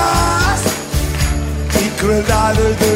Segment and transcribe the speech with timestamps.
[1.84, 2.93] y crueldades del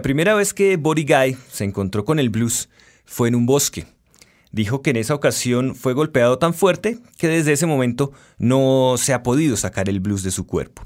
[0.00, 2.70] La primera vez que Buddy Guy se encontró con el blues
[3.04, 3.84] fue en un bosque.
[4.50, 9.12] Dijo que en esa ocasión fue golpeado tan fuerte que desde ese momento no se
[9.12, 10.84] ha podido sacar el blues de su cuerpo.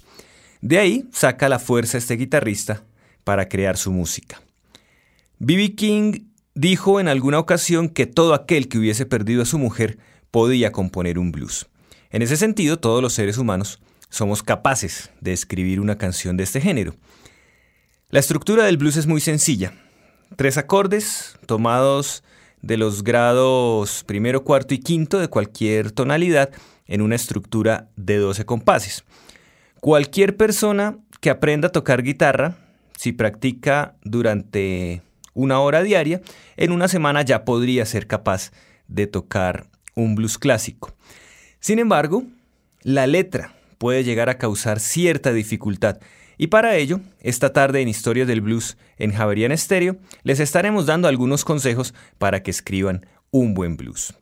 [0.63, 2.83] De ahí saca la fuerza este guitarrista
[3.23, 4.43] para crear su música.
[5.39, 5.77] B.B.
[5.77, 6.25] King
[6.57, 9.97] dijo en alguna ocasión que todo aquel que hubiese perdido a su mujer
[10.33, 11.69] podía componer un blues.
[12.11, 16.61] En ese sentido, todos los seres humanos somos capaces de escribir una canción de este
[16.61, 16.97] género.
[18.15, 19.73] La estructura del blues es muy sencilla.
[20.37, 22.23] Tres acordes tomados
[22.63, 26.51] de los grados primero, cuarto y quinto de cualquier tonalidad
[26.87, 29.03] en una estructura de 12 compases.
[29.81, 32.57] Cualquier persona que aprenda a tocar guitarra,
[32.97, 35.03] si practica durante
[35.33, 36.23] una hora diaria,
[36.57, 38.53] en una semana ya podría ser capaz
[38.87, 39.67] de tocar
[39.97, 40.95] un blues clásico.
[41.59, 42.23] Sin embargo,
[42.85, 45.99] la letra puede llegar a causar cierta dificultad
[46.37, 51.09] y para ello, esta tarde en Historias del Blues en Javerian Estéreo, les estaremos dando
[51.09, 54.15] algunos consejos para que escriban un buen blues.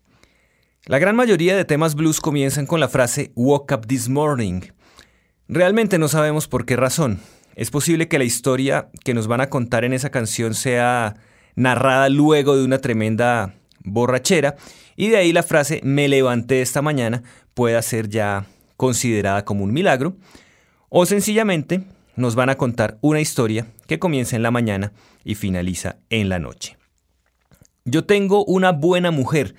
[0.87, 4.63] La gran mayoría de temas blues comienzan con la frase Woke up this morning.
[5.49, 7.21] Realmente no sabemos por qué razón.
[7.55, 11.17] es posible que la historia que nos van a contar en esa canción sea
[11.55, 13.55] narrada luego de una tremenda
[13.85, 14.57] borrachera
[14.97, 17.23] y de ahí la frase me levanté esta mañana
[17.55, 20.17] pueda ser ya considerada como un milagro
[20.89, 21.83] o sencillamente
[22.17, 24.93] nos van a contar una historia que comienza en la mañana
[25.25, 26.77] y finaliza en la noche.
[27.85, 29.55] Yo tengo una buena mujer.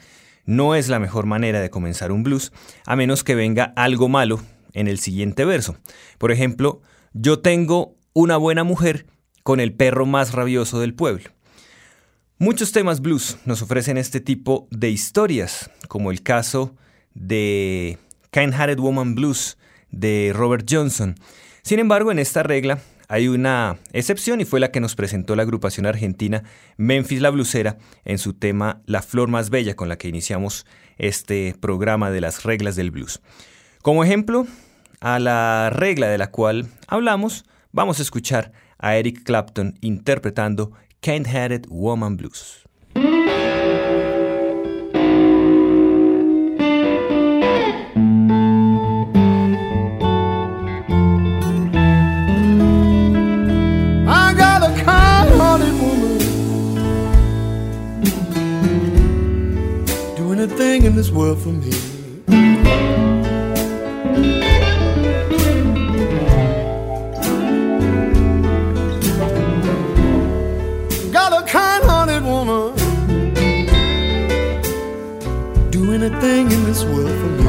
[0.46, 2.52] No es la mejor manera de comenzar un blues,
[2.86, 4.42] a menos que venga algo malo
[4.74, 5.78] en el siguiente verso.
[6.18, 6.82] Por ejemplo,
[7.14, 9.06] yo tengo una buena mujer
[9.44, 11.30] con el perro más rabioso del pueblo.
[12.40, 16.76] Muchos temas blues nos ofrecen este tipo de historias, como el caso
[17.14, 17.98] de
[18.32, 19.58] Kind-Hearted Woman Blues
[19.92, 21.16] de Robert Johnson.
[21.64, 25.44] Sin embargo, en esta regla hay una excepción y fue la que nos presentó la
[25.44, 26.44] agrupación argentina
[26.76, 30.66] Memphis la Blusera en su tema La Flor Más Bella con la que iniciamos
[30.98, 33.22] este programa de las reglas del blues.
[33.82, 34.46] Como ejemplo,
[35.00, 41.28] a la regla de la cual hablamos, vamos a escuchar a Eric Clapton interpretando Can't
[41.28, 42.64] Headed Woman Blues.
[60.74, 61.70] Thing in this world for me.
[71.12, 72.74] Got a kind-hearted woman
[75.70, 77.43] doing a thing in this world for me.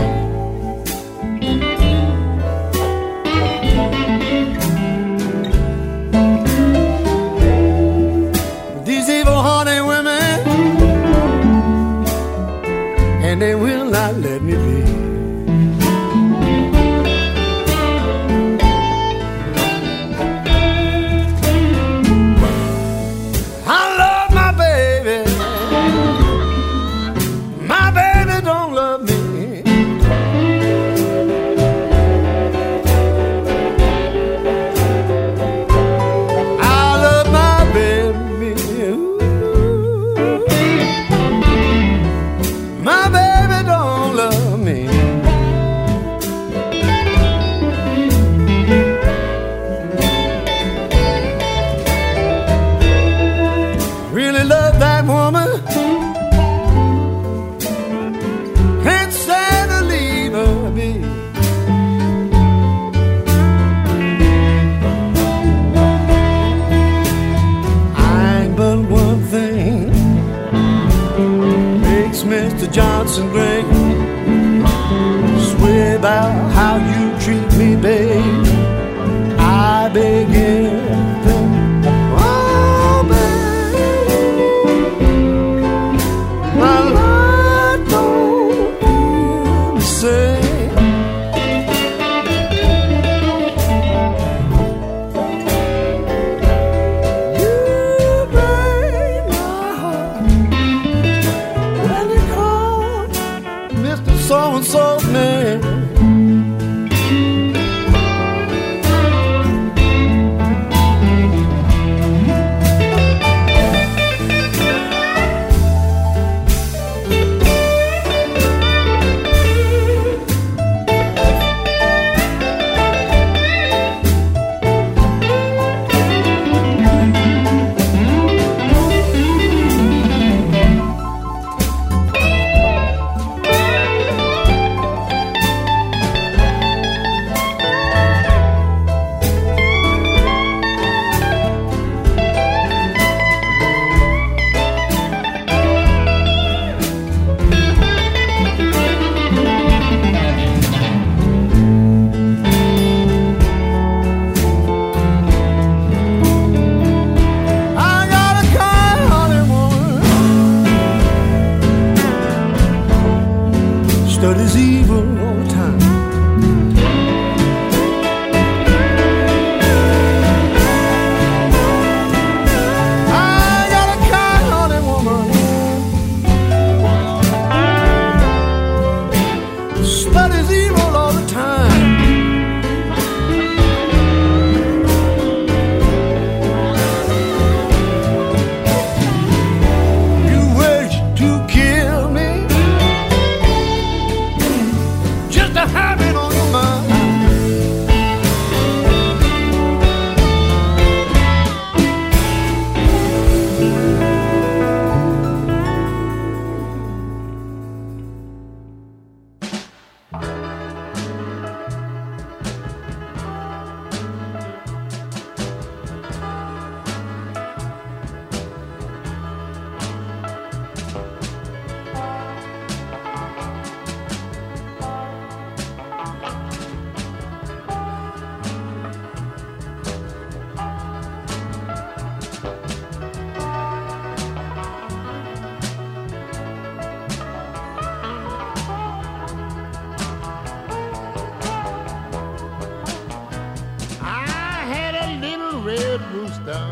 [245.96, 246.64] Red rooster,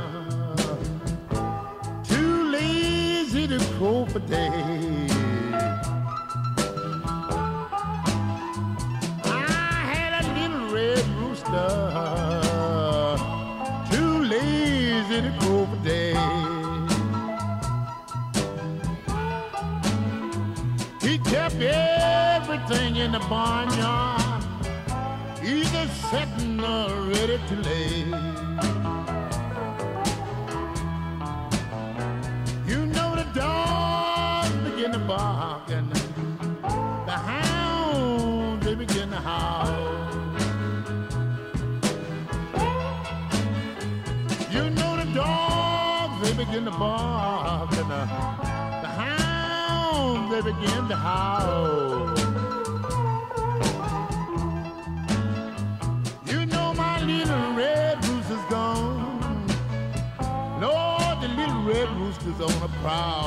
[2.02, 5.12] too lazy to crow for days.
[9.24, 11.70] I had a little red rooster,
[13.92, 15.68] too lazy to crow.
[21.00, 24.44] He kept everything in the barnyard,
[25.44, 28.21] either setting or ready to lay.
[46.82, 48.02] Bark and the,
[48.84, 52.10] the hounds they begin to howl.
[56.30, 59.46] You know my little red rooster's gone.
[60.64, 63.21] Lord, the little red rooster's on a prowl.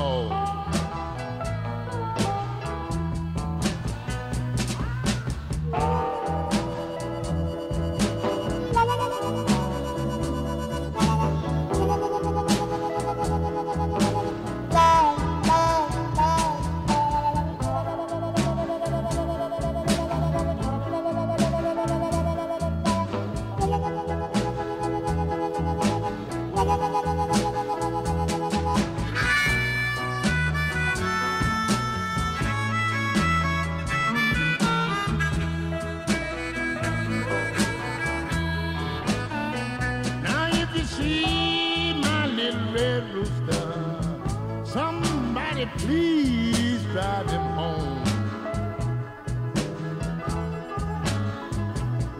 [44.76, 48.04] Somebody please drive him home.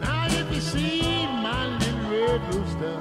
[0.00, 2.96] Now if you see my little red rooster,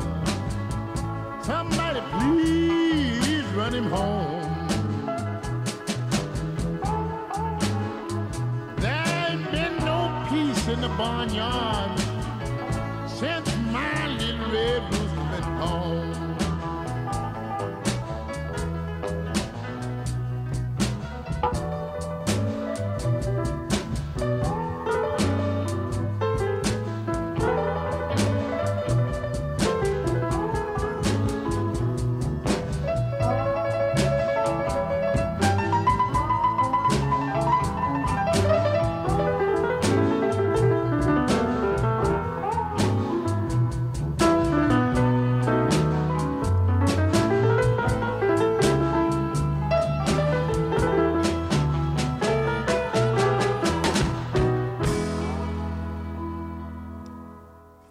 [1.41, 4.67] somebody please run him home.
[8.83, 12.04] There ain't been no peace in the barnyard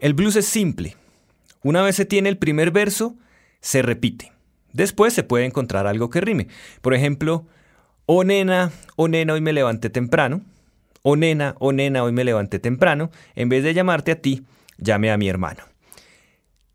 [0.05, 0.99] El blues es simple.
[1.63, 3.17] Una vez se tiene el primer verso,
[3.63, 4.33] se repite.
[4.75, 6.49] Después se puede encontrar algo que rime.
[6.83, 7.47] Por ejemplo,
[8.05, 10.43] oh nena, oh nena, hoy me levanté temprano.
[11.01, 13.11] Oh nena, oh nena, hoy me levanté temprano.
[13.35, 14.43] En vez de llamarte a ti,
[14.77, 15.63] llame a mi hermano.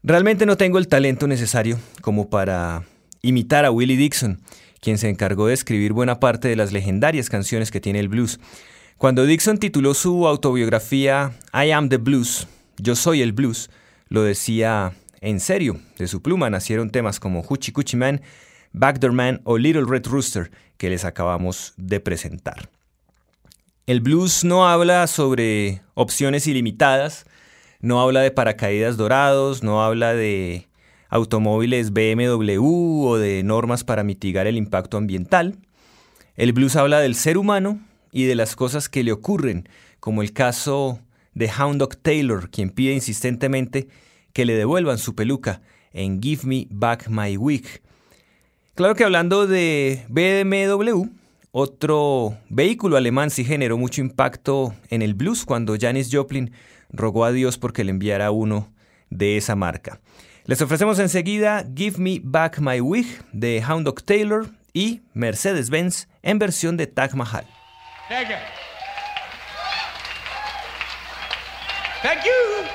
[0.01, 2.81] Realmente no tengo el talento necesario como para
[3.21, 4.41] imitar a Willie Dixon,
[4.81, 8.39] quien se encargó de escribir buena parte de las legendarias canciones que tiene el blues.
[8.97, 12.47] Cuando Dixon tituló su autobiografía I Am the Blues,
[12.81, 13.69] Yo soy el blues,
[14.07, 15.79] lo decía en serio.
[15.97, 18.21] De su pluma nacieron temas como Hoochie Coochie Man,
[18.71, 22.69] Backdoor Man o Little Red Rooster que les acabamos de presentar.
[23.85, 27.25] El blues no habla sobre opciones ilimitadas,
[27.81, 30.67] no habla de paracaídas dorados, no habla de
[31.09, 35.57] automóviles BMW o de normas para mitigar el impacto ambiental.
[36.37, 37.81] El blues habla del ser humano
[38.13, 39.67] y de las cosas que le ocurren,
[39.99, 41.01] como el caso
[41.33, 43.87] de Hound Dog Taylor, quien pide insistentemente
[44.33, 47.65] que le devuelvan su peluca en Give Me Back My Wig.
[48.75, 51.05] Claro que hablando de BMW,
[51.51, 56.51] otro vehículo alemán sí generó mucho impacto en el blues cuando Janis Joplin
[56.91, 58.71] rogó a Dios porque le enviara uno
[59.09, 59.99] de esa marca.
[60.45, 66.39] Les ofrecemos enseguida Give Me Back My Wig de Hound Dog Taylor y Mercedes-Benz en
[66.39, 67.45] versión de Taj Mahal.
[72.01, 72.65] Thank you.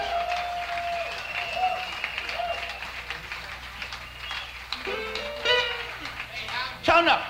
[6.83, 7.23] Turn up.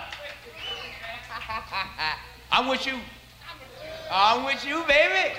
[2.50, 2.98] I'm with you.
[4.10, 5.34] I'm with you, baby.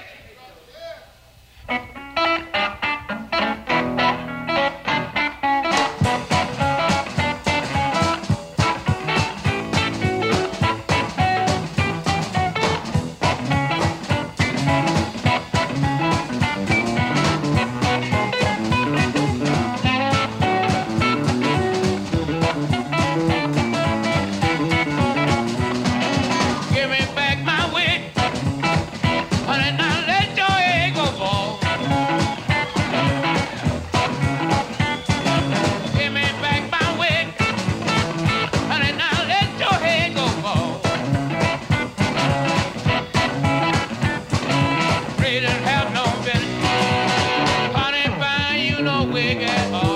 [49.12, 49.95] wig at all.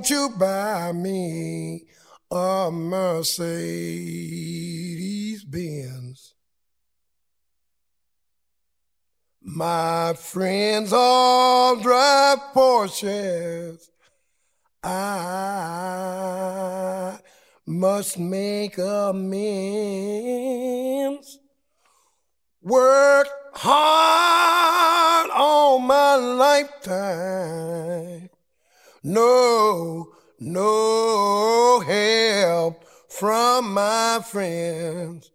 [0.00, 1.84] won't you buy me
[2.30, 3.44] a Mercedes
[5.44, 6.32] Benz?
[9.42, 13.90] My friends all drive Porsches.
[14.82, 15.18] I
[17.66, 19.28] must make amends.
[22.62, 27.50] Work hard all my lifetime
[29.02, 35.30] no, no help from my friends.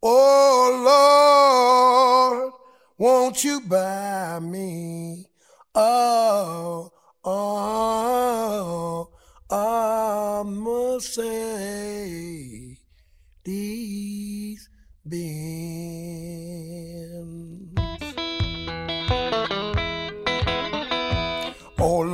[0.00, 0.84] Oh
[2.38, 2.52] Lord,
[2.96, 5.26] won't you buy me?
[5.74, 6.92] Oh,
[7.24, 9.10] oh,
[9.50, 12.78] I must say
[13.42, 14.68] these
[15.08, 17.07] beings.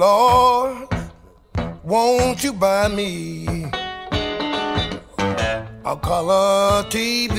[0.04, 0.88] Lord,
[1.82, 3.64] won't you buy me
[5.92, 7.38] a color TV?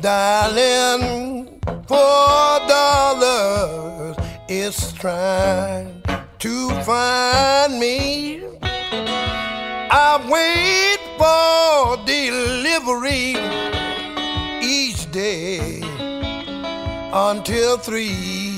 [0.00, 4.16] Darling, four dollars
[4.48, 6.02] it's trying
[6.40, 6.54] to
[6.88, 8.42] find me.
[10.04, 13.36] I wait for delivery
[14.60, 15.80] each day
[17.12, 18.51] until three.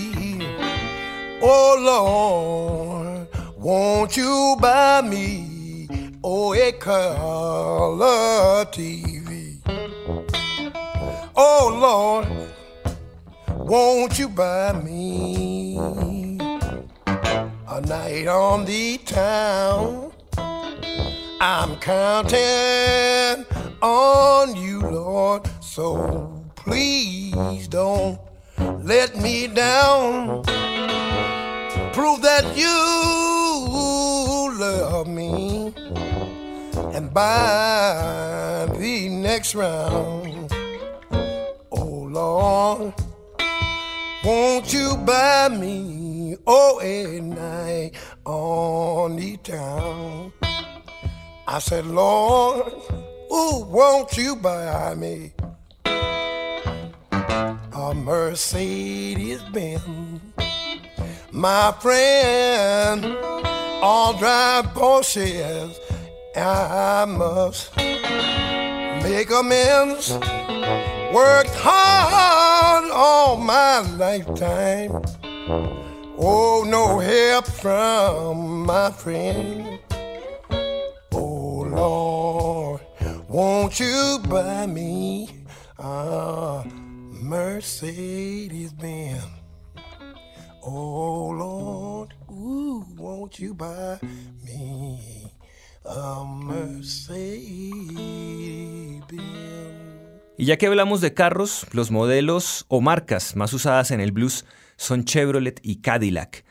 [1.46, 3.28] Oh Lord,
[3.58, 9.58] won't you buy me oh a color TV?
[11.36, 12.26] Oh Lord,
[13.58, 15.76] won't you buy me
[17.68, 20.12] a night on the town?
[21.42, 23.44] I'm counting
[23.82, 28.18] on you, Lord, so please don't
[28.84, 30.42] let me down.
[31.94, 35.72] Prove that you love me
[36.92, 40.52] and by the next round.
[41.72, 42.92] Oh Lord,
[44.22, 47.92] won't you buy me oh a night
[48.26, 50.32] on the town?
[51.46, 52.72] I said, Lord,
[53.32, 55.32] ooh, won't you buy me
[57.34, 60.20] a Mercedes Benz?
[61.32, 63.04] My friend,
[63.82, 65.78] all drive Porsches.
[66.36, 70.12] I must make amends.
[71.12, 75.02] Worked hard all my lifetime.
[76.16, 79.80] Oh, no help from my friend.
[81.12, 82.80] Oh, Lord,
[83.28, 85.28] won't you buy me
[85.78, 86.64] a
[87.24, 89.24] Mercedes Benz?
[90.60, 93.98] Oh Lord, ooh, won't you buy
[94.44, 95.32] me
[95.86, 97.80] a Mercedes
[99.08, 99.22] Benz?
[100.36, 104.44] Y ya que hablamos de carros, los modelos o marcas más usadas en el blues
[104.76, 106.44] son Chevrolet y Cadillac.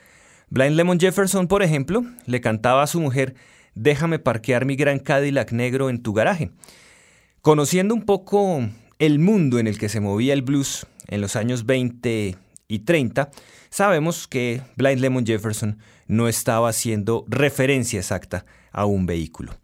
[0.48, 3.36] Blind Lemon Jefferson, por ejemplo, le cantaba a su mujer,
[3.76, 6.50] déjame parquear mi gran Cadillac negro en tu garaje.
[7.42, 11.66] Conociendo un poco el mundo en el que se movía el blues en los años
[11.66, 12.36] 20
[12.68, 13.30] y 30,
[13.70, 19.54] sabemos que Blind Lemon Jefferson no estaba haciendo referencia exacta a un vehículo.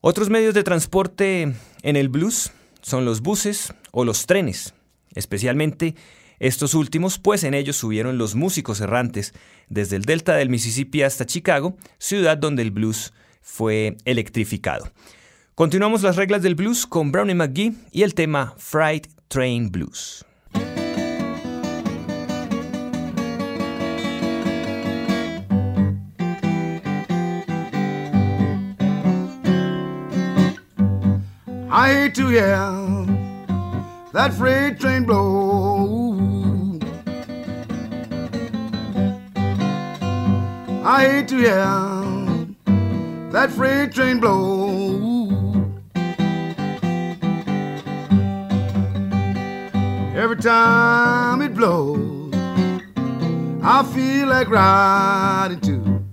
[0.00, 4.74] Otros medios de transporte en el blues son los buses o los trenes,
[5.14, 5.94] especialmente
[6.40, 9.32] estos últimos, pues en ellos subieron los músicos errantes
[9.68, 14.90] desde el delta del Mississippi hasta Chicago, ciudad donde el blues fue electrificado.
[15.54, 20.24] Continuamos las reglas del blues con Brownie McGee y el tema Fright Train Blues.
[31.70, 32.56] I hate to hear
[34.14, 36.78] that freight train blow.
[40.82, 41.66] I hate to hear
[43.32, 44.91] that freight train blow.
[50.14, 52.34] Every time it blows,
[53.62, 56.04] I feel like riding too.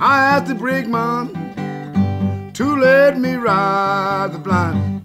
[0.00, 5.04] I asked the brakeman to let me ride the blind.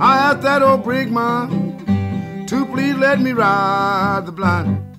[0.00, 4.89] I asked that old brakeman to please let me ride the blind.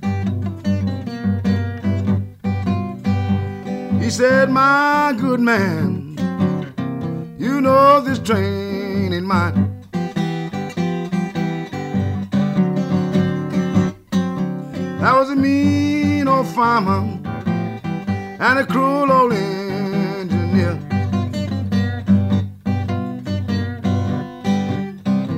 [4.11, 6.17] Said, My good man,
[7.39, 9.79] you know this train ain't mine.
[14.99, 16.99] That was a mean old farmer
[18.39, 20.73] and a cruel old engineer.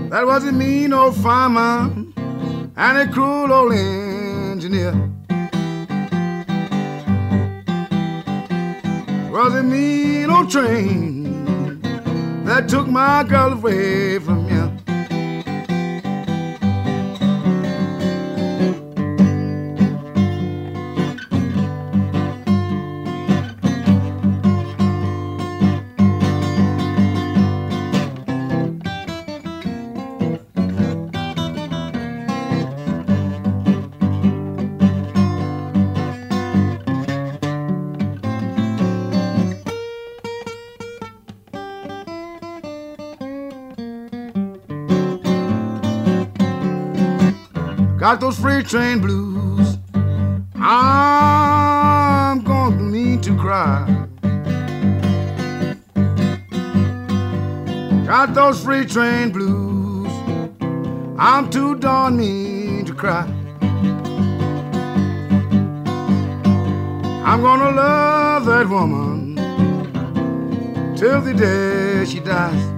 [0.09, 1.93] That was a mean old farmer
[2.75, 4.93] and a cruel old engineer.
[9.43, 11.81] Was a mean old train
[12.45, 14.42] that took my girl away from
[48.03, 49.77] Got those freight train blues.
[50.55, 54.07] I'm to need to cry.
[58.05, 60.11] Got those freight train blues.
[61.17, 63.25] I'm too darn mean to cry.
[67.23, 69.37] I'm gonna love that woman
[70.97, 72.72] till the day she dies.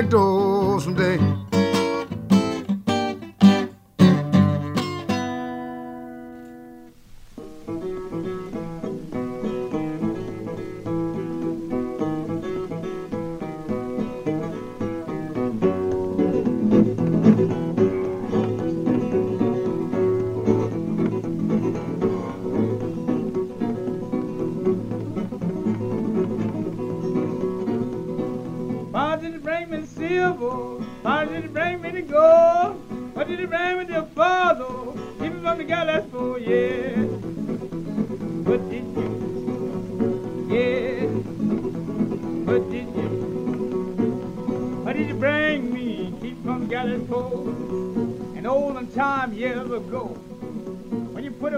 [0.00, 0.49] Back door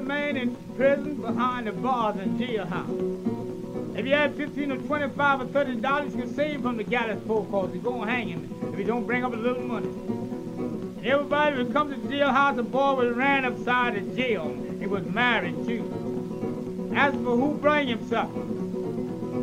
[0.02, 3.96] Man in prison behind the bars in jailhouse.
[3.96, 7.22] If you had 15 or 25 or 30 dollars, you can save from the gallows
[7.24, 9.86] pole cause you're going to hang him if you don't bring up a little money.
[9.86, 14.56] And everybody would come to the jailhouse, the boy was ran upside the jail.
[14.80, 16.92] He was married too.
[16.96, 18.32] As for who bring himself,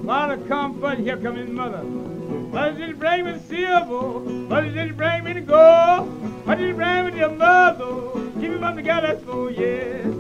[0.06, 1.80] Father come first, here come his mother.
[1.80, 4.20] What did it bring me the silver?
[4.48, 6.10] What did it bring me the gold?
[6.46, 8.32] What did it bring me the mother?
[8.42, 10.19] Keep him on the gallows pole, yeah.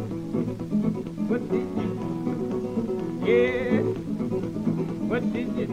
[1.30, 3.22] What did you?
[3.24, 3.82] Yeah.
[5.10, 5.68] What did you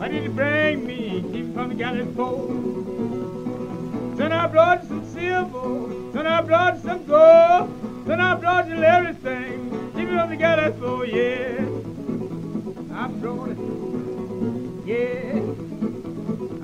[0.00, 1.22] What did it bring me?
[1.32, 2.48] Keep from the gallows pole.
[4.16, 6.10] Then I brought you some silver.
[6.12, 8.04] Then I brought you some gold.
[8.04, 9.70] Then I brought you everything.
[9.94, 11.60] Keep it on the gallows pole, yeah.
[12.98, 13.58] I brought it.
[14.84, 15.38] Yeah.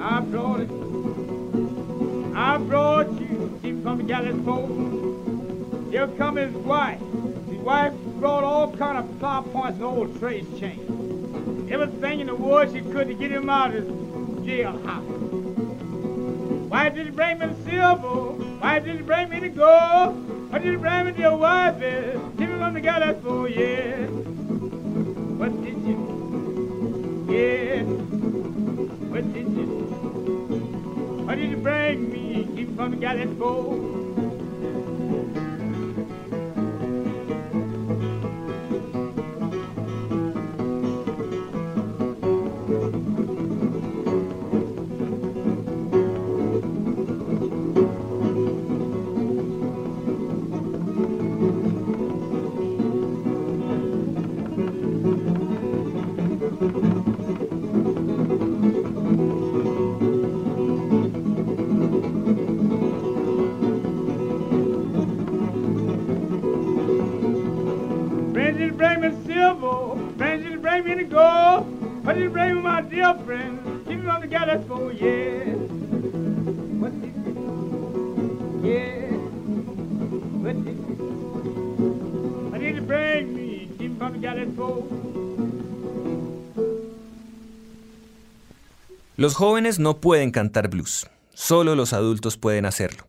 [0.02, 0.70] I brought it.
[2.34, 3.56] I brought you.
[3.62, 5.29] Keep it from the gallows pole.
[5.90, 7.00] Here come his wife.
[7.48, 10.88] His wife brought all kind of plow points and old trace chains.
[11.68, 13.92] Everything in the world she could to get him out of his
[14.46, 15.20] jailhouse.
[16.68, 18.30] Why did he bring me the silver?
[18.60, 20.52] Why did he bring me the gold?
[20.52, 21.80] Why did he bring me the wife?
[21.80, 24.06] Give him on the that's for yeah.
[25.38, 27.26] What did you?
[27.28, 27.82] Yeah.
[29.10, 29.66] What did you?
[31.26, 32.44] Why did you bring me?
[32.54, 33.99] Keep him on the guy that's for.
[89.20, 93.06] Los jóvenes no pueden cantar blues, solo los adultos pueden hacerlo.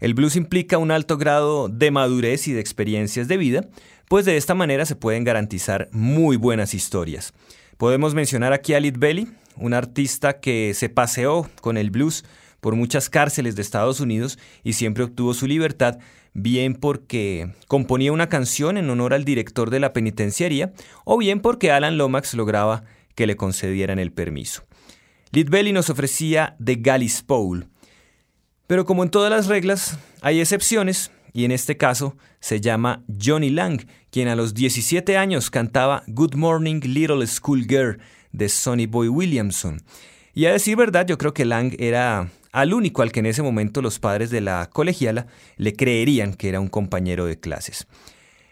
[0.00, 3.68] El blues implica un alto grado de madurez y de experiencias de vida,
[4.08, 7.34] pues de esta manera se pueden garantizar muy buenas historias.
[7.76, 12.24] Podemos mencionar aquí a Lead Belly, un artista que se paseó con el blues
[12.62, 15.98] por muchas cárceles de Estados Unidos y siempre obtuvo su libertad,
[16.32, 20.72] bien porque componía una canción en honor al director de la penitenciaría,
[21.04, 24.62] o bien porque Alan Lomax lograba que le concedieran el permiso.
[25.34, 27.66] Lead Belly nos ofrecía The Gallis Pole.
[28.68, 33.50] Pero como en todas las reglas, hay excepciones, y en este caso se llama Johnny
[33.50, 37.98] Lang, quien a los 17 años cantaba Good Morning Little School Girl
[38.30, 39.82] de Sonny Boy Williamson.
[40.34, 43.42] Y a decir verdad, yo creo que Lang era al único al que en ese
[43.42, 47.88] momento los padres de la colegiala le creerían que era un compañero de clases.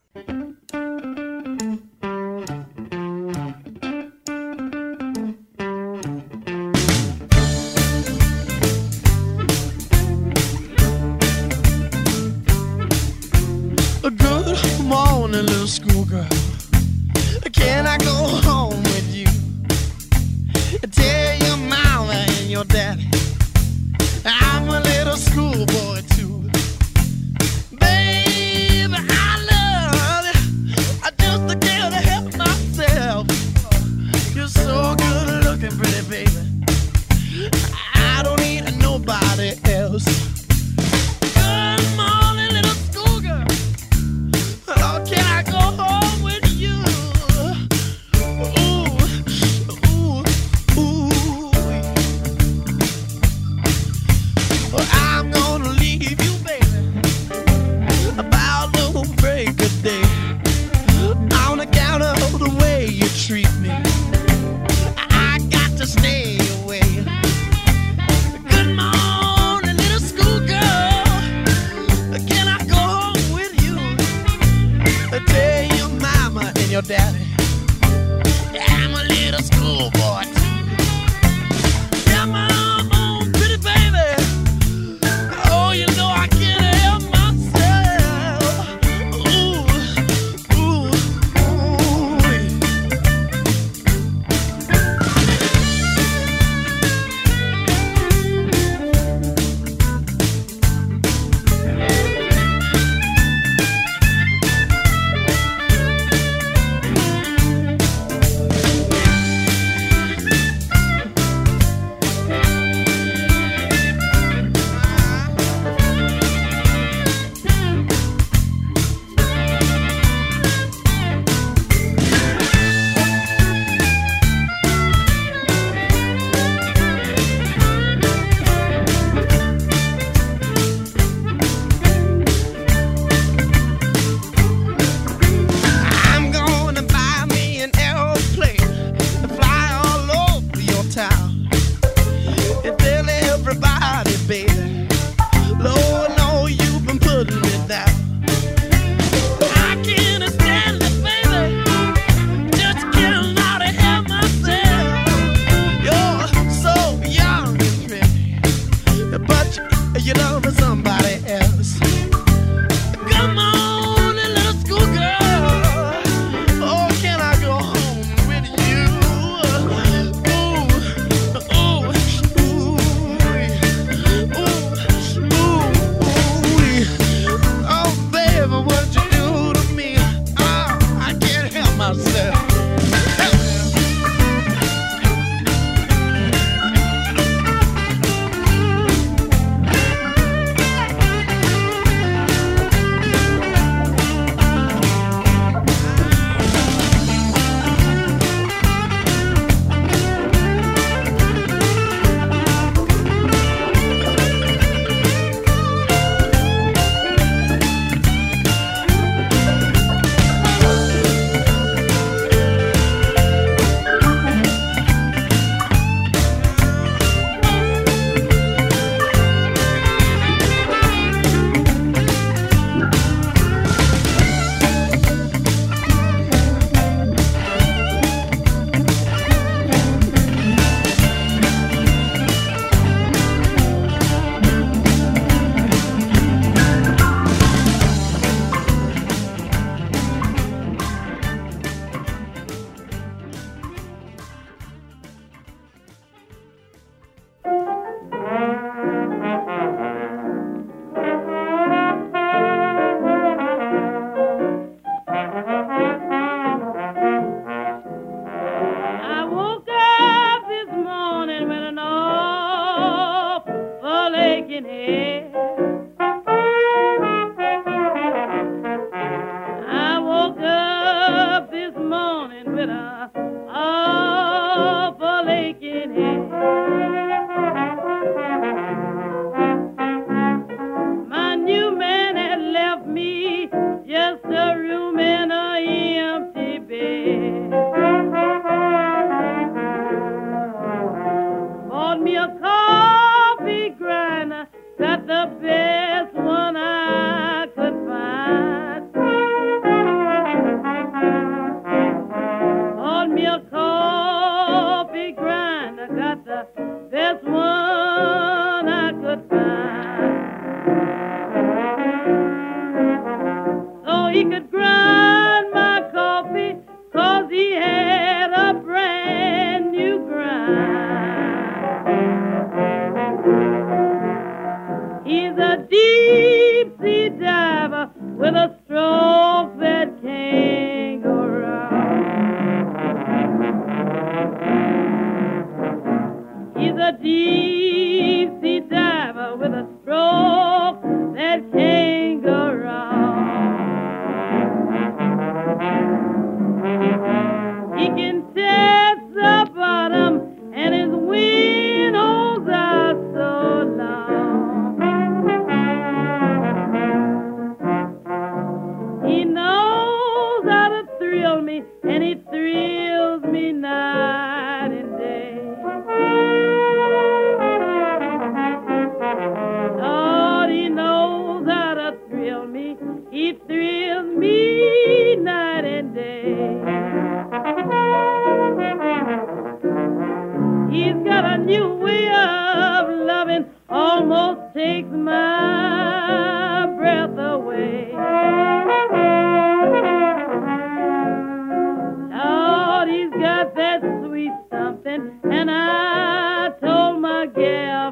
[397.38, 397.92] Yeah.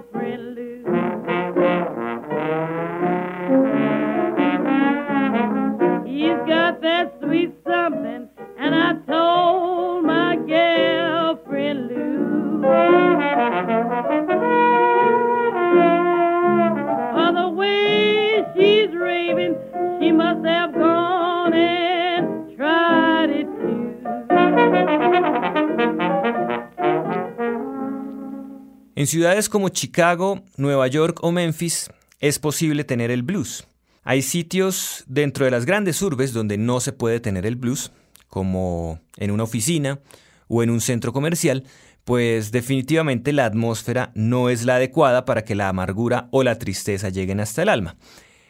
[29.01, 31.89] En ciudades como Chicago, Nueva York o Memphis
[32.19, 33.67] es posible tener el blues.
[34.03, 37.91] Hay sitios dentro de las grandes urbes donde no se puede tener el blues,
[38.27, 39.99] como en una oficina
[40.47, 41.63] o en un centro comercial,
[42.05, 47.09] pues definitivamente la atmósfera no es la adecuada para que la amargura o la tristeza
[47.09, 47.95] lleguen hasta el alma.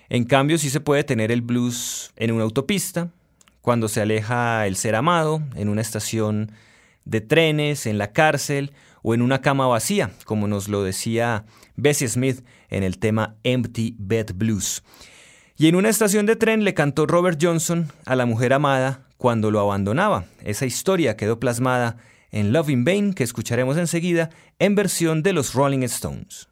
[0.10, 3.10] En cambio, sí se puede tener el blues en una autopista,
[3.62, 6.52] cuando se aleja el ser amado, en una estación
[7.06, 8.74] de trenes, en la cárcel
[9.04, 11.46] o en una cama vacía, como nos lo decía
[11.76, 14.84] Bessie Smith en el tema Empty Bed Blues.
[15.58, 19.52] Y en una estación de tren le cantó Robert Johnson a la mujer amada cuando
[19.52, 20.26] lo abandonaba.
[20.44, 21.98] Esa historia quedó plasmada
[22.32, 26.48] en Love in Vain, que escucharemos enseguida en versión de los Rolling Stones.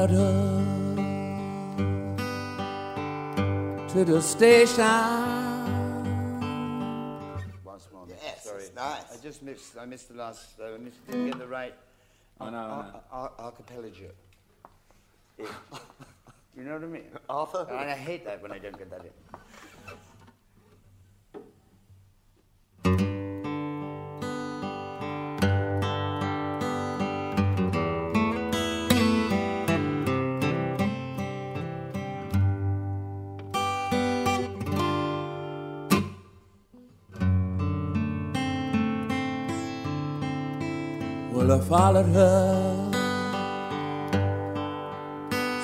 [0.00, 0.98] Well, I followed
[3.78, 4.84] her to the station.
[7.64, 8.06] Once more.
[8.08, 8.62] Yes, Sorry.
[8.62, 9.02] it's nice.
[9.12, 9.76] I just missed.
[9.78, 10.58] I missed the last.
[10.58, 11.74] Uh, I missed, didn't get the right.
[12.40, 12.66] I know, I know.
[12.66, 14.10] Ar- ar- archipelago.
[15.38, 15.46] Yeah.
[16.56, 17.04] you know what I mean?
[17.28, 17.66] Arthur?
[17.68, 19.39] And I hate that when I don't get that in.
[41.70, 42.90] Followed her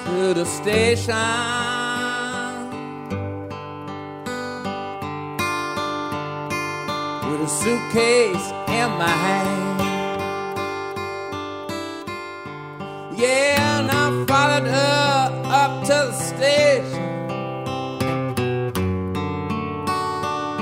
[0.04, 1.16] to the station.
[7.26, 9.80] With a suitcase in my hand.
[13.18, 17.26] Yeah, and I followed her up to the station.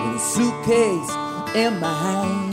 [0.01, 1.13] With a suitcase
[1.55, 2.44] in my hand.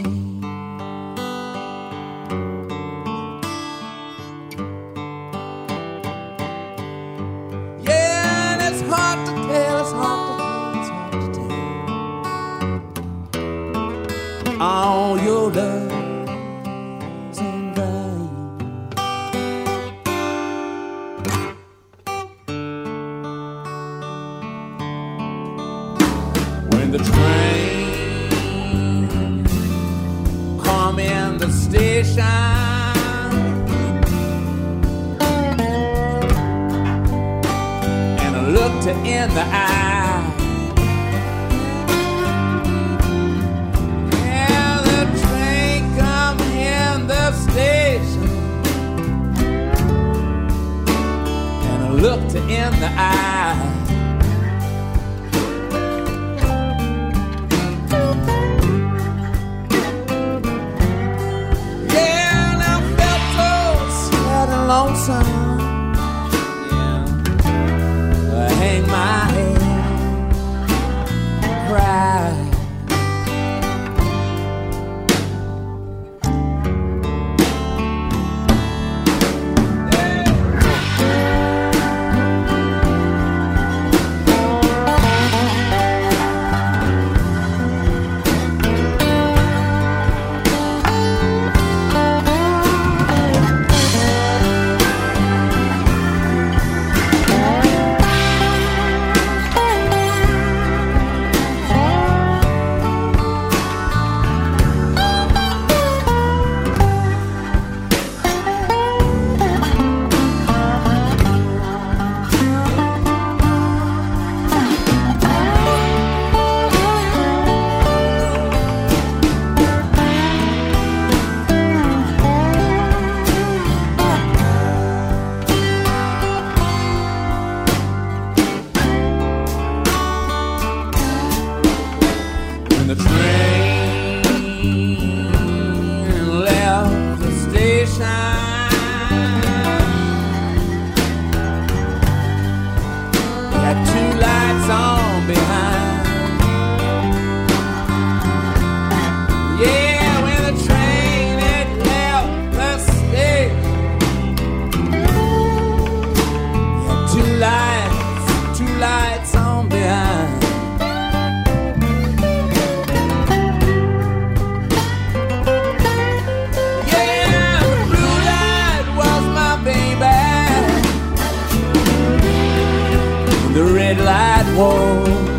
[173.93, 175.30] Red light was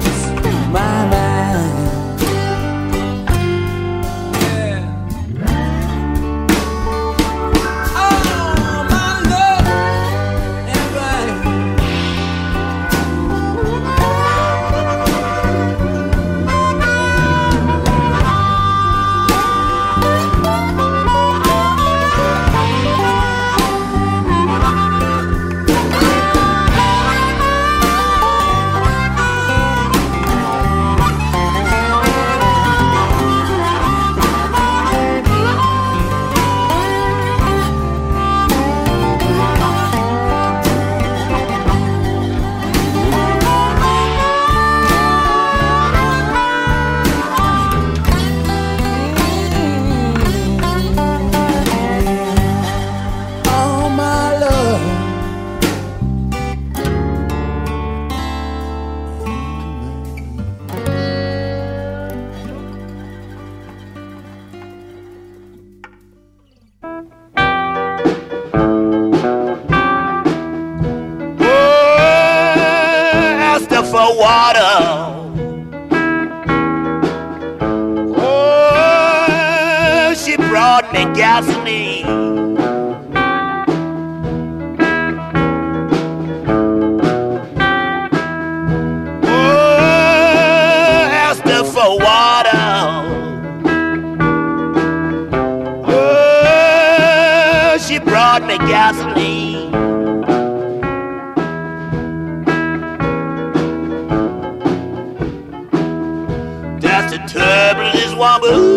[108.23, 108.72] 我不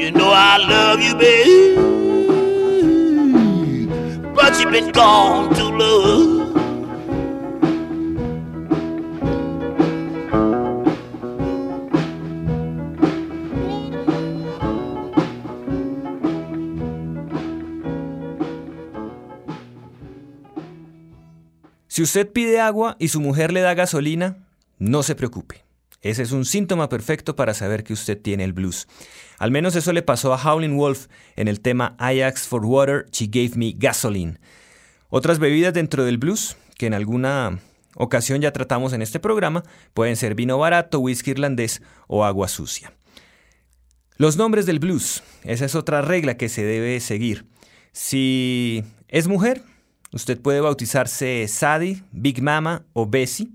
[0.00, 1.14] You know I love you,
[4.92, 5.50] gone.
[21.88, 24.38] Si usted pide agua y su mujer le da gasolina,
[24.78, 25.69] no se preocupe.
[26.02, 28.88] Ese es un síntoma perfecto para saber que usted tiene el blues.
[29.38, 33.06] Al menos eso le pasó a Howlin' Wolf en el tema I asked for water,
[33.12, 34.38] she gave me gasoline.
[35.08, 37.58] Otras bebidas dentro del blues, que en alguna
[37.96, 42.92] ocasión ya tratamos en este programa, pueden ser vino barato, whisky irlandés o agua sucia.
[44.16, 47.46] Los nombres del blues, esa es otra regla que se debe seguir.
[47.92, 49.62] Si ¿Es mujer?
[50.12, 53.50] Usted puede bautizarse Sadie, Big Mama o Bessie.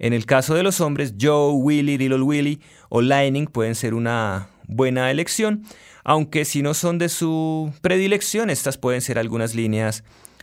[0.00, 4.48] En el caso de los hombres, Joe, Willie, Little Willie o Lightning pueden ser una
[4.66, 5.62] buena elección,
[6.04, 10.02] aunque si no son de su predilección, estas pueden ser algunas líneas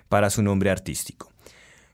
[0.09, 1.31] para su nombre artístico.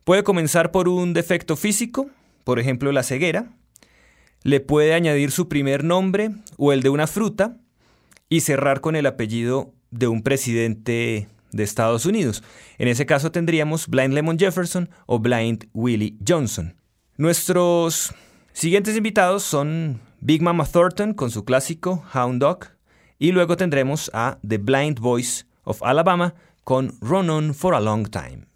[0.03, 2.09] Puede comenzar por un defecto físico,
[2.43, 3.47] por ejemplo la ceguera,
[4.43, 7.55] le puede añadir su primer nombre o el de una fruta
[8.28, 12.43] y cerrar con el apellido de un presidente de Estados Unidos.
[12.78, 16.76] En ese caso tendríamos Blind Lemon Jefferson o Blind Willie Johnson.
[17.16, 18.11] Nuestros
[18.53, 22.70] siguientes invitados son Big Mama Thornton con su clásico Hound Dog
[23.20, 26.34] y luego tendremos a The Blind Boys of Alabama
[26.64, 28.47] con Run On for a Long Time.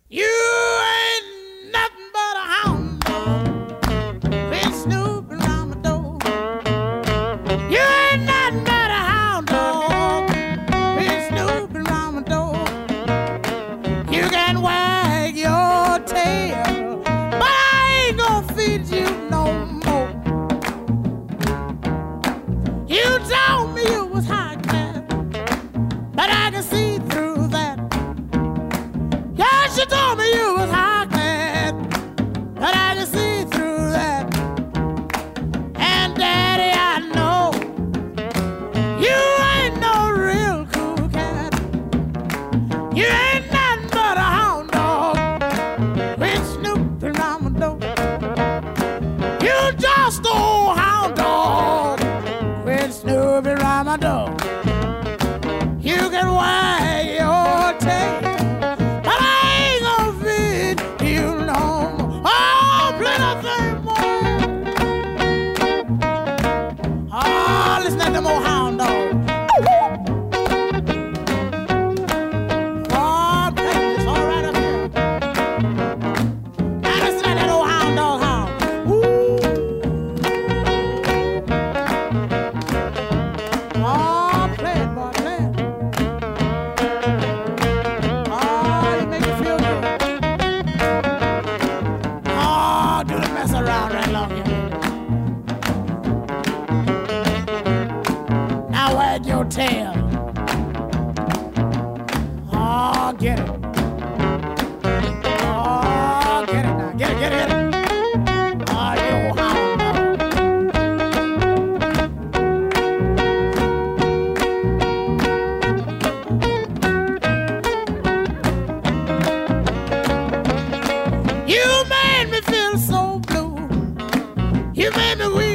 [124.87, 125.46] You made me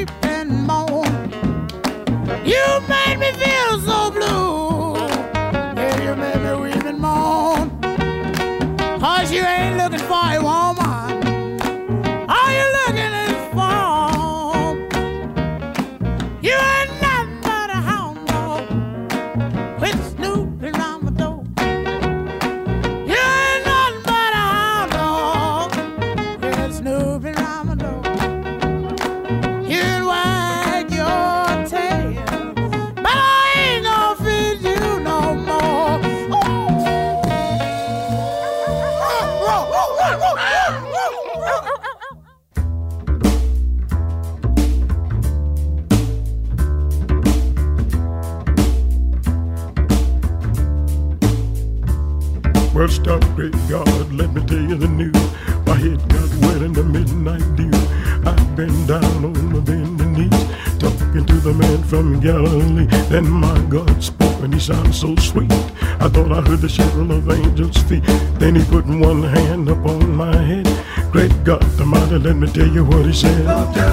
[64.93, 65.51] so sweet.
[65.99, 68.03] I thought I heard the shadow of angels' feet.
[68.37, 70.67] Then he put one hand upon my head.
[71.11, 73.92] Great God, the mighty, let me tell you what he said.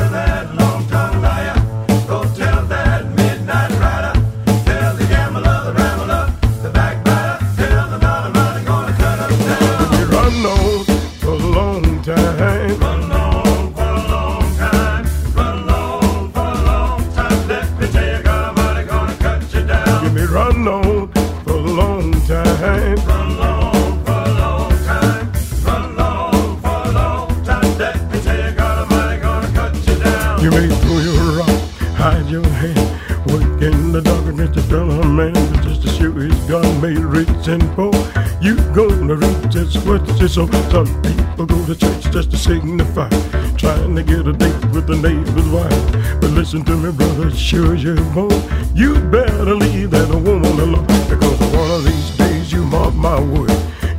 [33.26, 37.48] Work in the dark against the fellow man, just as sure as God made rich
[37.48, 37.92] and poor,
[38.40, 40.46] you gonna reach that's what you sow.
[40.70, 43.08] Some people go to church just to signify,
[43.56, 46.20] trying to get a date with the neighbor's wife.
[46.20, 48.32] But listen to me, brother, sure as you're born,
[48.74, 53.50] you better leave that woman alone, because one of these days you mark my word.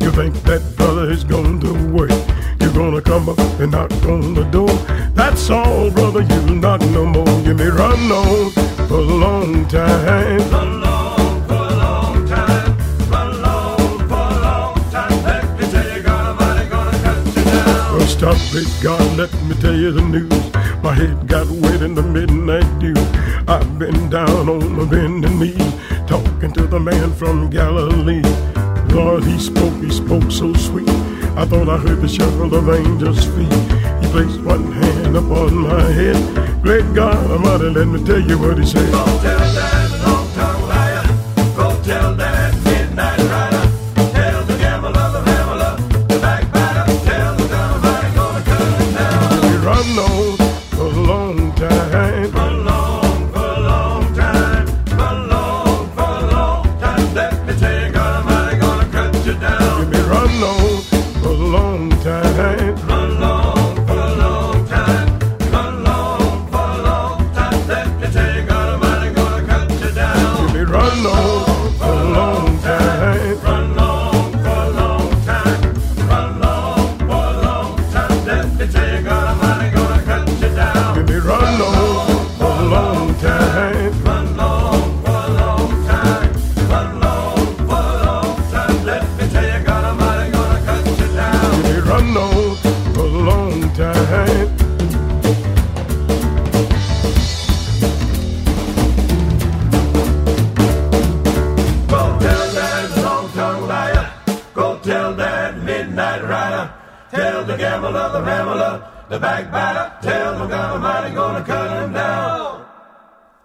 [0.02, 2.12] You'll think that brother is going to work.
[2.62, 4.70] You're gonna come up and knock on the door.
[5.16, 7.28] That's all, brother, you not no more.
[7.42, 8.52] You may run on
[8.88, 10.40] for a long time.
[10.52, 12.78] Run long for a long time.
[13.10, 15.24] Run long for a long time.
[15.24, 17.98] Let me tell you, God Almighty gonna cut you down.
[17.98, 20.54] Well, stop it, God, let me tell you the news.
[20.84, 22.94] My head got wet in the midnight dew.
[23.48, 25.74] I've been down on my bending knees,
[26.08, 28.22] talking to the man from Galilee.
[28.94, 30.90] Lord, he spoke, he spoke so sweet.
[31.36, 33.52] I thought I heard the shuffle of angels' feet.
[34.02, 36.62] He placed one hand upon my head.
[36.62, 40.21] Great God Almighty, let me tell you what he said.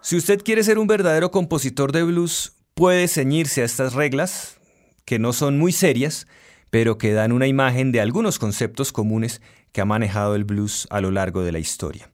[0.07, 4.57] Si usted quiere ser un verdadero compositor de blues, puede ceñirse a estas reglas,
[5.03, 6.27] que no son muy serias,
[6.69, 9.41] pero que dan una imagen de algunos conceptos comunes
[9.73, 12.09] que ha manejado el blues a lo largo de la historia.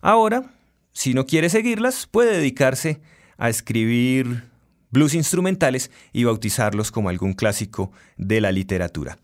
[0.00, 0.50] Ahora,
[0.92, 3.00] si no quiere seguirlas, puede dedicarse
[3.36, 4.42] a escribir
[4.90, 9.16] blues instrumentales y bautizarlos como algún clásico de la literatura.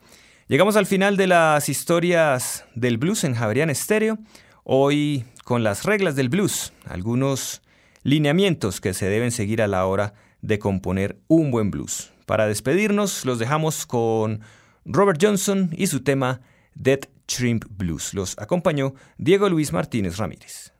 [0.46, 4.20] Llegamos al final de las historias del blues en Javerian Estéreo,
[4.62, 7.60] hoy con las reglas del blues, algunos
[8.04, 12.12] lineamientos que se deben seguir a la hora de componer un buen blues.
[12.26, 14.40] Para despedirnos, los dejamos con
[14.84, 16.40] Robert Johnson y su tema
[16.74, 18.14] Dead Shrimp Blues.
[18.14, 20.72] Los acompañó Diego Luis Martínez Ramírez.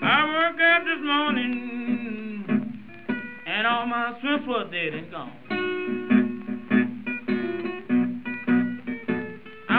[0.00, 2.72] I woke up this morning
[3.46, 4.14] and all my
[4.46, 5.37] were dead and gone.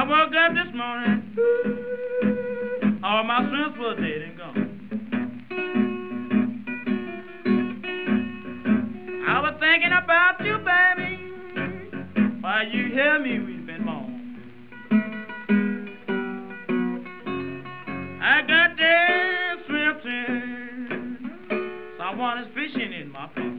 [0.09, 1.21] Woke up this morning,
[3.03, 4.55] all my swims were dead and gone.
[9.27, 11.11] I was thinking about you, baby,
[12.41, 14.35] while you hear me weeping moan.
[18.19, 21.17] I got dead swimming.
[21.99, 23.58] Someone is fishing in my pond.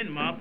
[0.00, 0.35] In my